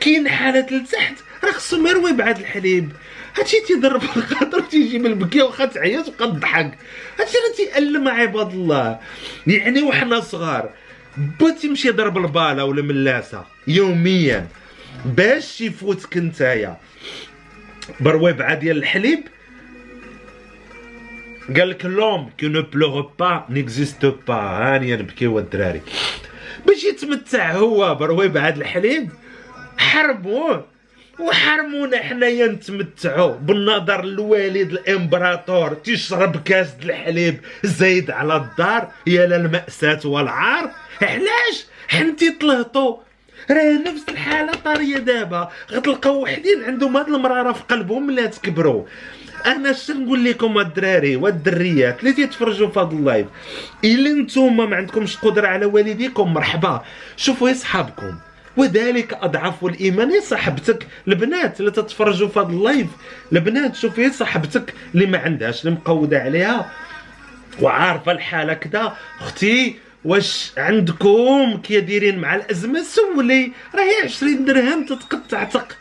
كاين 0.00 0.28
حالات 0.28 0.72
لتحت. 0.72 1.14
راه 1.44 1.52
خصهم 1.52 1.86
يروي 1.86 2.12
بعد 2.12 2.38
الحليب. 2.38 2.92
هادشي 3.38 3.56
تيضرب 3.60 4.02
الخاطر 4.02 4.60
تيجي 4.60 4.98
من 4.98 5.06
البكيه 5.06 5.42
واخا 5.42 5.64
تعيط 5.64 6.08
وبقى 6.08 6.28
تضحك 6.28 6.78
هادشي 7.20 7.36
راه 7.36 7.56
تيألم 7.56 8.08
عباد 8.08 8.52
الله. 8.52 8.98
يعني 9.46 9.82
وحنا 9.82 10.20
صغار 10.20 10.70
با 11.40 11.50
تيمشي 11.50 11.88
يضرب 11.88 12.18
الباله 12.18 12.64
ولا 12.64 12.82
ملاسة؟ 12.82 13.44
يوميا. 13.68 14.48
باش 15.04 15.60
يفوتك 15.60 16.16
نتايا. 16.16 16.76
برويبعه 18.00 18.54
ديال 18.54 18.76
الحليب 18.76 19.20
قال 21.54 21.70
لك 21.70 21.84
l'homme 21.84 22.30
qui 22.38 22.48
ne 22.48 22.62
pleure 22.62 23.06
pas 23.18 23.44
n'existe 23.50 24.06
pas. 24.28 24.34
هاني 24.34 24.96
نبكيو 24.96 25.38
الدراري. 25.38 25.80
باش 26.66 26.84
يتمتع 26.84 27.52
هو 27.52 27.94
برويبعه 27.94 28.48
الحليب 28.48 29.10
حرموه. 29.78 30.64
وحرمونا 31.20 32.02
حنايا 32.02 32.46
نتمتعوا 32.46 33.36
بالنظر 33.36 34.00
الوالد 34.00 34.72
الإمبراطور. 34.72 35.74
تيشرب 35.74 36.42
كاس 36.42 36.68
الحليب 36.84 37.40
زايد 37.62 38.10
على 38.10 38.36
الدار. 38.36 38.90
يا 39.06 39.26
للمأساة 39.26 40.00
والعار. 40.04 40.70
علاش؟ 41.02 41.66
حنتي 41.88 42.30
طلهطو 42.30 42.98
راه 43.50 43.78
نفس 43.86 44.04
الحالة 44.08 44.52
طاريه 44.64 44.98
دابا. 44.98 45.50
غتلقاو 45.72 46.22
وحدين 46.22 46.64
عندهم 46.64 46.96
هاد 46.96 47.08
المرارة 47.08 47.52
في 47.52 47.62
قلبهم 47.62 48.06
ملي 48.06 48.28
تكبروا. 48.28 48.84
أنا 49.46 49.70
اش 49.70 49.90
نقول 49.90 50.24
لكم 50.24 50.58
الدراري 50.58 51.16
والدريات 51.16 52.00
اللي 52.00 52.12
تيتفرجوا 52.12 52.68
في 52.68 52.80
هذا 52.80 52.92
اللايف. 52.92 53.26
إلا 53.84 54.10
نتوما 54.22 54.66
ما 54.66 54.76
عندكمش 54.76 55.16
قدرة 55.16 55.46
على 55.46 55.66
والديكم 55.66 56.34
مرحبا. 56.34 56.82
شوفوا 57.16 57.52
صحابكم 57.52 58.14
وذلك 58.56 59.14
أضعف 59.14 59.64
الإيمان. 59.64 60.10
يا 60.10 60.20
صاحبتك 60.20 60.86
البنات 61.08 61.60
اللي 61.60 61.70
تتفرجوا 61.70 62.28
في 62.28 62.38
هذا 62.38 62.48
ال 62.48 62.56
live 62.56 62.86
البنات 63.32 63.76
شوفي 63.76 64.10
صاحبتك 64.10 64.74
اللي 64.94 65.06
ما 65.06 65.18
عندهاش 65.18 65.64
اللي 65.64 65.76
مقودة 65.76 66.18
عليها. 66.18 66.70
وعارفة 67.62 68.12
الحالة 68.12 68.54
كذا 68.54 68.96
أختي 69.20 69.76
واش 70.04 70.52
عندكم؟ 70.56 71.60
كي 71.62 71.80
دايرين 71.80 72.18
مع 72.18 72.34
الأزمة 72.34 72.82
سولي. 72.82 73.52
راهي 73.74 74.04
20 74.04 74.44
درهم 74.44 74.86
تتقطعتك 74.86 75.76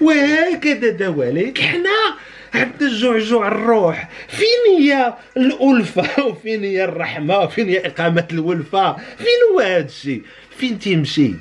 وهكذا 0.00 0.90
دواليك. 0.90 1.60
حنا 1.60 2.16
عندنا 2.54 3.16
الجوع 3.16 3.48
الروح. 3.48 4.08
فين 4.28 4.78
هي 4.78 5.14
الألفة؟ 5.36 6.24
وفين 6.26 6.64
هي 6.64 6.84
الرحمة؟ 6.84 7.38
وفين 7.38 7.68
هي 7.68 7.86
إقامة 7.86 8.28
الولفة؟ 8.32 8.92
فين 8.96 9.40
هو 9.52 9.60
هذا 9.60 9.84
الشيء 9.84 10.22
فين 10.58 10.78
تيمشي؟ 10.78 11.34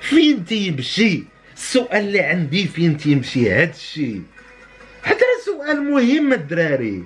فين 0.00 0.44
تيمشي؟ 0.44 1.22
السؤال 1.56 2.04
اللي 2.04 2.20
عندي 2.20 2.66
فين 2.66 2.96
تيمشي 2.96 3.52
هذا 3.52 3.70
الشيء 3.70 4.22
هذا 5.02 5.18
سؤال 5.44 5.82
مهم 5.82 6.32
الدراري. 6.32 7.04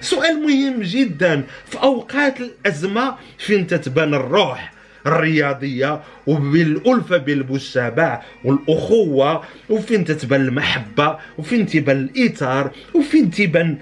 سؤال 0.00 0.42
مهم 0.42 0.82
جدا. 0.82 1.44
في 1.66 1.82
أوقات 1.82 2.40
الأزمة 2.40 3.16
فين 3.38 3.66
تتبان 3.66 4.14
الروح؟ 4.14 4.72
الرياضية 5.06 6.00
وبالألفة 6.26 7.16
بالمجتمع 7.16 8.22
والأخوة 8.44 9.44
وفين 9.70 10.04
تتبان 10.04 10.40
المحبة 10.40 11.18
وفين 11.38 11.66
تبان 11.66 11.96
الإيثار 11.96 12.70
وفين 12.94 13.30
تبان 13.30 13.78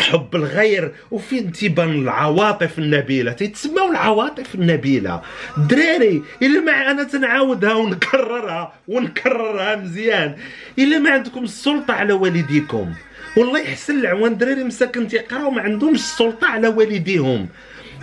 حب 0.00 0.36
الغير 0.36 0.92
وفين 1.10 1.52
تيبان 1.52 1.90
العواطف 1.90 2.78
النبيلة. 2.78 3.32
تيتسموا 3.32 3.90
العواطف 3.90 4.54
النبيلة. 4.54 5.22
دراري 5.56 6.22
إلا 6.42 6.60
ما 6.60 6.90
أنا 6.90 7.02
تنعاودها 7.02 7.74
ونكررها 7.74 8.72
ونكررها 8.88 9.76
مزيان. 9.76 10.34
إلا 10.78 10.98
ما 10.98 11.10
عندكم 11.10 11.44
السلطة 11.44 11.94
على 11.94 12.12
والديكم. 12.12 12.92
والله 13.36 13.60
يحسن 13.60 14.00
العوان. 14.00 14.38
دراري 14.38 14.64
مساكن 14.64 15.08
تيقراو 15.08 15.50
ما 15.50 15.62
عندهمش 15.62 15.98
السلطة 15.98 16.46
على 16.46 16.68
والديهم. 16.68 17.48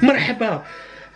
مرحبا. 0.04 0.64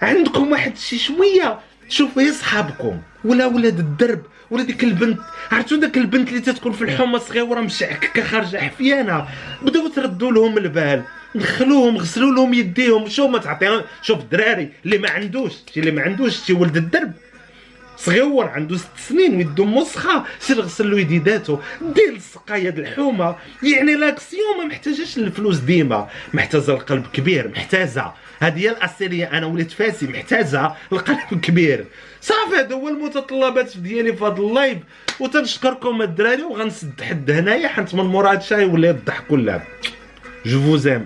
عندكم 0.01 0.51
واحد 0.51 0.77
شي 0.77 0.97
شوية. 0.97 1.60
شوفوا 1.89 2.21
يا 2.21 2.32
صحابكم. 2.32 3.01
ولا 3.25 3.45
ولاد 3.45 3.79
الدرب 3.79 4.21
ولا 4.51 4.63
ديك 4.63 4.84
البنت. 4.84 5.19
عرفتوا 5.51 5.77
داك 5.77 5.97
البنت 5.97 6.29
اللي 6.29 6.39
تتكون 6.39 6.71
في 6.71 6.84
الحومة 6.84 7.17
صغيرة 7.17 7.60
مشعككه 7.60 8.23
خارجه 8.23 8.58
حفيانة. 8.58 9.27
بداو 9.62 9.88
تردوا 9.88 10.32
لهم 10.32 10.58
البال. 10.58 11.03
دخلوهم 11.36 11.97
غسلوا 11.97 12.36
لهم 12.36 12.53
يديهم. 12.53 13.10
شو 13.10 13.27
ما 13.27 13.38
تعطيهم. 13.38 13.82
شوف 14.01 14.19
الدراري 14.19 14.71
اللي 14.86 14.97
ما 14.97 15.10
عندوش. 15.10 15.53
شي 15.73 15.79
اللي 15.79 15.91
ما 15.91 16.01
عندوش 16.01 16.45
شي 16.45 16.53
ولد 16.53 16.77
الدرب. 16.77 17.12
صغيور 18.06 18.48
عنده 18.48 18.78
ست 18.78 18.98
سنين 18.98 19.36
ويدو 19.36 19.66
مسخه 19.66 20.24
سير 20.39 20.62
غسل 20.62 20.92
له 20.92 21.00
يديداتو. 21.00 21.60
دير 21.82 22.13
السقايه 22.16 22.70
د 22.70 22.80
الحومة. 22.80 23.36
يعني 23.63 23.96
l'action 23.95 24.58
ما 24.58 24.66
محتاجاش 24.66 25.18
الفلوس 25.18 25.58
ديما. 25.58 26.10
محتاجة 26.34 26.72
القلب 26.72 27.06
كبير 27.13 27.48
محتاجة. 27.48 28.12
هذه 28.39 28.60
هي 28.60 28.70
الاسيريه 28.70 29.26
أنا 29.38 29.46
وليت 29.46 29.72
فاسي 29.72 30.08
محتاجة 30.08 30.74
القلب 30.92 31.39
كبير. 31.42 31.86
صافي 32.22 32.56
هذا 32.56 32.76
هو 32.76 32.88
المتطلبات 32.88 33.78
ديالي 33.78 34.13
في 34.13 34.24
هذا 34.24 34.42
ال 34.41 34.47
live. 34.47 34.78
وتنشكركم 35.20 36.02
الدراري 36.02 36.44
وغنسد 36.44 37.02
حد 37.02 37.32
هنايا 37.32 37.68
حيت 37.68 37.96
من 37.96 38.06
مورا 38.06 38.32
هادشي 38.32 38.66
ولا 38.66 38.89
الضحك 38.89 39.32
واللعب 39.32 39.62
je 40.45 40.62
vous 40.62 40.84
aime 40.84 41.06